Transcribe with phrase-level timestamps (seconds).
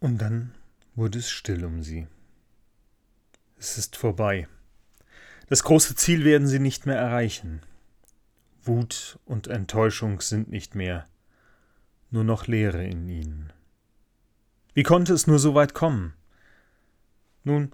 [0.00, 0.54] Und dann
[0.94, 2.06] wurde es still um sie.
[3.58, 4.48] Es ist vorbei.
[5.48, 7.62] Das große Ziel werden sie nicht mehr erreichen.
[8.62, 11.06] Wut und Enttäuschung sind nicht mehr,
[12.10, 13.52] nur noch Leere in ihnen.
[14.74, 16.14] Wie konnte es nur so weit kommen?
[17.44, 17.72] Nun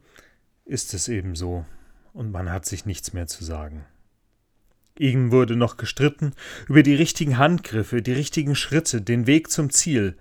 [0.64, 1.66] ist es eben so,
[2.12, 3.84] und man hat sich nichts mehr zu sagen.
[4.96, 6.32] Eben wurde noch gestritten
[6.68, 10.16] über die richtigen Handgriffe, die richtigen Schritte, den Weg zum Ziel,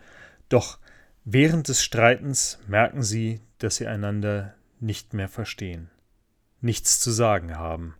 [0.50, 0.80] doch
[1.26, 5.90] während des Streitens merken sie, dass sie einander nicht mehr verstehen,
[6.62, 7.96] nichts zu sagen haben.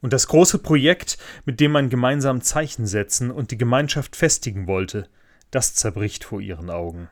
[0.00, 5.08] Und das große Projekt, mit dem man gemeinsam Zeichen setzen und die Gemeinschaft festigen wollte,
[5.52, 7.08] das zerbricht vor ihren Augen.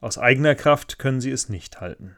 [0.00, 2.16] Aus eigener Kraft können sie es nicht halten.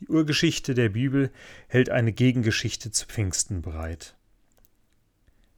[0.00, 1.32] Die Urgeschichte der Bibel
[1.66, 4.17] hält eine Gegengeschichte zu Pfingsten bereit.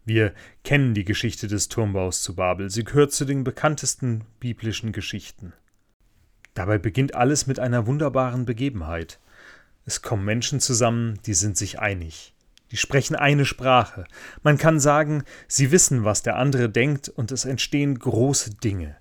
[0.05, 0.33] Wir
[0.65, 5.53] kennen die Geschichte des Turmbaus zu Babel, sie gehört zu den bekanntesten biblischen Geschichten.
[6.55, 9.21] Dabei beginnt alles mit einer wunderbaren Begebenheit.
[9.85, 12.35] Es kommen Menschen zusammen, die sind sich einig.
[12.71, 14.05] Die sprechen eine Sprache.
[14.43, 18.97] Man kann sagen, sie wissen, was der andere denkt, und es entstehen große Dinge.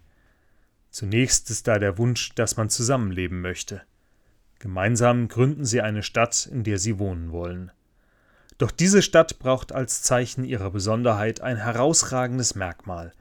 [0.89, 3.81] Zunächst ist da der Wunsch, dass man zusammenleben möchte.
[4.57, 7.71] Gemeinsam gründen sie eine Stadt, in der sie wohnen wollen.
[8.59, 13.13] Doch diese Stadt braucht als Zeichen ihrer Besonderheit ein herausragendes Merkmal,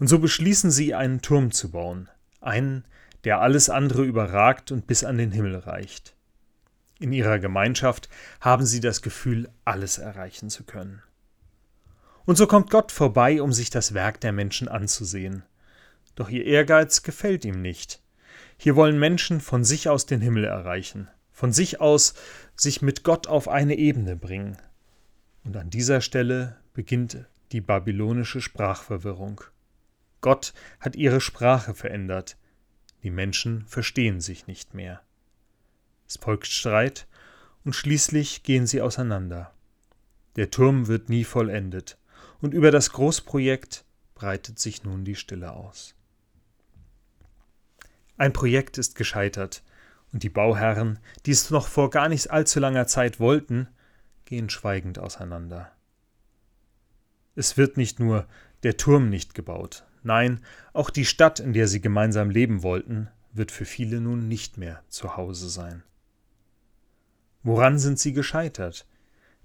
[0.00, 2.08] und so beschließen sie, einen Turm zu bauen,
[2.40, 2.84] einen,
[3.24, 6.16] der alles andere überragt und bis an den Himmel reicht.
[6.98, 8.08] In ihrer Gemeinschaft
[8.40, 11.02] haben sie das Gefühl, alles erreichen zu können.
[12.24, 15.42] Und so kommt Gott vorbei, um sich das Werk der Menschen anzusehen.
[16.14, 18.00] Doch ihr Ehrgeiz gefällt ihm nicht.
[18.56, 22.14] Hier wollen Menschen von sich aus den Himmel erreichen, von sich aus
[22.54, 24.56] sich mit Gott auf eine Ebene bringen.
[25.46, 29.40] Und an dieser Stelle beginnt die babylonische Sprachverwirrung.
[30.20, 32.36] Gott hat ihre Sprache verändert,
[33.04, 35.00] die Menschen verstehen sich nicht mehr.
[36.08, 37.06] Es folgt Streit,
[37.64, 39.52] und schließlich gehen sie auseinander.
[40.34, 41.96] Der Turm wird nie vollendet,
[42.40, 43.84] und über das Großprojekt
[44.16, 45.94] breitet sich nun die Stille aus.
[48.16, 49.62] Ein Projekt ist gescheitert,
[50.12, 53.68] und die Bauherren, die es noch vor gar nicht allzu langer Zeit wollten,
[54.26, 55.72] gehen schweigend auseinander.
[57.34, 58.26] Es wird nicht nur
[58.62, 60.40] der Turm nicht gebaut, nein,
[60.72, 64.82] auch die Stadt, in der sie gemeinsam leben wollten, wird für viele nun nicht mehr
[64.88, 65.82] zu Hause sein.
[67.42, 68.86] Woran sind sie gescheitert?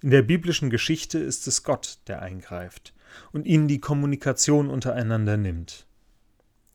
[0.01, 2.93] In der biblischen Geschichte ist es Gott, der eingreift
[3.31, 5.85] und ihnen die Kommunikation untereinander nimmt.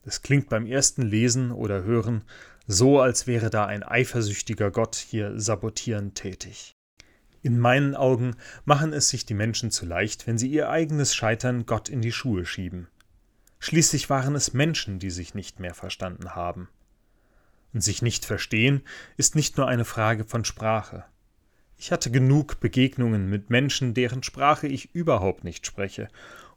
[0.05, 2.23] Es klingt beim ersten Lesen oder Hören
[2.69, 6.77] so, als wäre da ein eifersüchtiger Gott hier sabotierend tätig.
[7.47, 8.35] In meinen Augen
[8.65, 12.11] machen es sich die Menschen zu leicht, wenn sie ihr eigenes Scheitern Gott in die
[12.11, 12.89] Schuhe schieben.
[13.61, 16.69] Schließlich waren es Menschen, die sich nicht mehr verstanden haben.
[17.73, 18.83] Und sich nicht verstehen
[19.17, 21.05] ist nicht nur eine Frage von Sprache.
[21.77, 26.09] Ich hatte genug Begegnungen mit Menschen, deren Sprache ich überhaupt nicht spreche,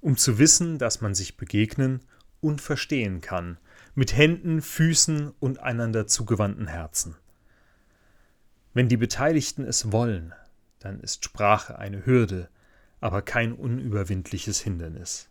[0.01, 2.00] um zu wissen, dass man sich begegnen
[2.41, 3.59] und verstehen kann,
[3.94, 7.16] mit Händen, Füßen und einander zugewandten Herzen.
[8.73, 10.33] Wenn die Beteiligten es wollen,
[10.79, 12.50] dann ist Sprache eine Hürde,
[13.00, 15.29] aber kein unüberwindliches Hindernis.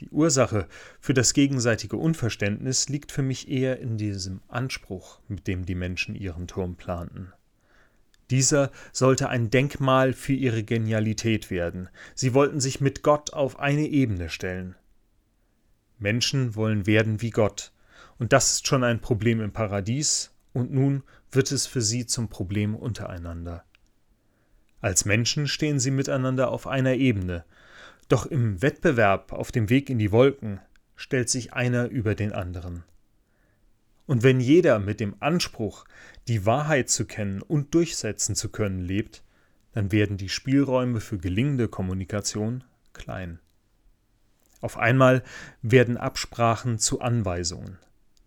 [0.00, 0.68] Die Ursache
[1.00, 6.14] für das gegenseitige Unverständnis liegt für mich eher in diesem Anspruch, mit dem die Menschen
[6.14, 7.32] ihren Turm planten.
[8.30, 11.88] Dieser sollte ein Denkmal für ihre Genialität werden.
[12.14, 14.76] Sie wollten sich mit Gott auf eine Ebene stellen.
[15.98, 17.72] Menschen wollen werden wie Gott.
[18.18, 22.28] Und das ist schon ein Problem im Paradies, und nun wird es für sie zum
[22.28, 23.64] Problem untereinander.
[24.80, 27.44] Als Menschen stehen sie miteinander auf einer Ebene,
[28.08, 30.60] doch im Wettbewerb auf dem Weg in die Wolken
[30.96, 32.84] stellt sich einer über den anderen.
[34.06, 35.84] Und wenn jeder mit dem Anspruch,
[36.28, 39.22] die Wahrheit zu kennen und durchsetzen zu können, lebt,
[39.72, 42.64] dann werden die Spielräume für gelingende Kommunikation
[42.94, 43.38] klein.
[44.60, 45.22] Auf einmal
[45.62, 47.78] werden Absprachen zu Anweisungen.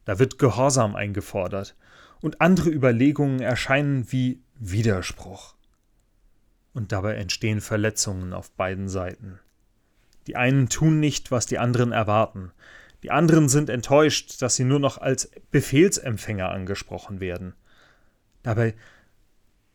[0.06, 1.76] Da wird Gehorsam eingefordert
[2.22, 5.56] und andere Überlegungen erscheinen wie Widerspruch.
[6.74, 9.40] Und dabei entstehen Verletzungen auf beiden Seiten.
[10.28, 12.52] Die einen tun nicht, was die anderen erwarten.
[13.04, 17.54] Die anderen sind enttäuscht, dass sie nur noch als Befehlsempfänger angesprochen werden.
[18.44, 18.76] Dabei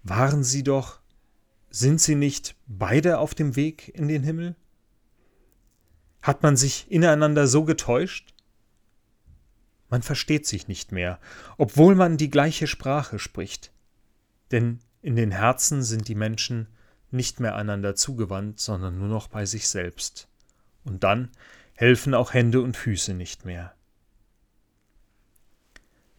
[0.02, 1.00] waren sie doch,
[1.70, 4.54] sind sie nicht beide auf dem Weg in den Himmel?
[6.22, 8.32] Hat man sich ineinander so getäuscht?
[9.88, 11.20] Man versteht sich nicht mehr,
[11.58, 13.72] obwohl man die gleiche Sprache spricht.
[14.52, 16.68] Denn in den Herzen sind die Menschen
[17.10, 20.28] nicht mehr einander zugewandt, sondern nur noch bei sich selbst.
[20.84, 21.30] Und dann
[21.74, 23.74] helfen auch Hände und Füße nicht mehr.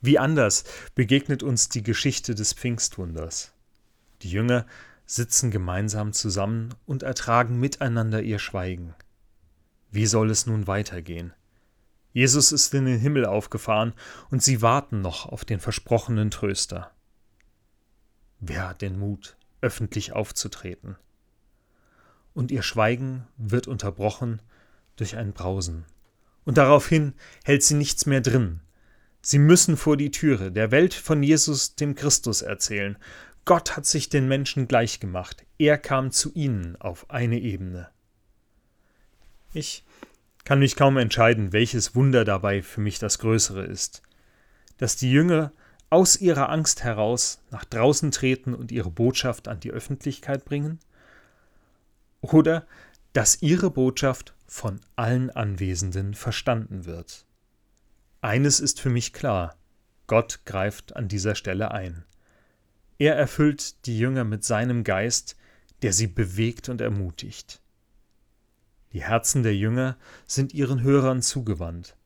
[0.02, 0.64] Wie anders
[0.94, 3.54] begegnet uns die Geschichte des Pfingstwunders.
[4.22, 4.66] Die Jünger
[5.06, 8.94] sitzen gemeinsam zusammen und ertragen miteinander ihr Schweigen.
[9.90, 11.34] Wie soll es nun weitergehen?
[12.14, 13.94] Jesus ist in den Himmel aufgefahren
[14.30, 16.92] und sie warten noch auf den versprochenen Tröster.
[18.40, 19.38] Wer hat den Mut,
[19.68, 20.96] öffentlich aufzutreten?
[22.34, 24.42] Und ihr Schweigen wird unterbrochen
[24.96, 25.84] durch ein Brausen.
[26.46, 28.62] Und daraufhin hält sie nichts mehr drin.
[29.22, 32.98] Sie müssen vor die Türe der Welt von Jesus, dem Christus, erzählen.
[33.44, 35.46] Gott hat sich den Menschen gleichgemacht.
[35.58, 37.90] Er kam zu ihnen auf eine Ebene.
[39.54, 39.84] Ich
[40.46, 44.02] kann mich kaum entscheiden, welches Wunder dabei für mich das größere ist.
[44.78, 45.52] Dass die Jünger
[45.90, 50.80] aus ihrer Angst heraus nach draußen treten und ihre Botschaft an die Öffentlichkeit bringen?
[52.22, 52.66] Oder
[53.14, 57.26] dass ihre Botschaft von allen Anwesenden verstanden wird?
[58.22, 59.56] Eines ist für mich klar,
[60.08, 62.04] Gott greift an dieser Stelle ein.
[62.98, 65.36] Er erfüllt die Jünger mit seinem Geist,
[65.82, 67.62] der sie bewegt und ermutigt.
[68.94, 71.97] Die Herzen der Jünger sind ihren Hörern zugewandt.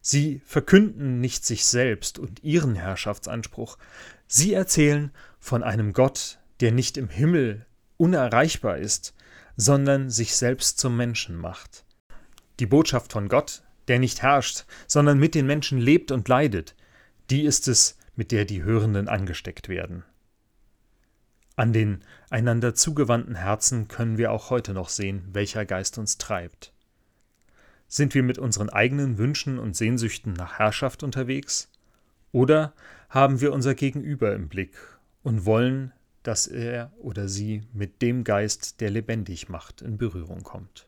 [0.00, 3.78] Sie verkünden nicht sich selbst und ihren Herrschaftsanspruch,
[4.26, 7.66] sie erzählen von einem Gott, der nicht im Himmel
[7.96, 9.14] unerreichbar ist,
[9.56, 11.84] sondern sich selbst zum Menschen macht.
[12.60, 16.74] Die Botschaft von Gott, der nicht herrscht, sondern mit den Menschen lebt und leidet,
[17.30, 20.04] die ist es, mit der die Hörenden angesteckt werden.
[21.56, 26.72] An den einander zugewandten Herzen können wir auch heute noch sehen, welcher Geist uns treibt.
[27.90, 31.70] Sind wir mit unseren eigenen Wünschen und Sehnsüchten nach Herrschaft unterwegs?
[32.32, 32.74] Oder
[33.08, 34.76] haben wir unser Gegenüber im Blick
[35.22, 35.92] und wollen,
[36.22, 40.87] dass er oder sie mit dem Geist, der lebendig macht, in Berührung kommt?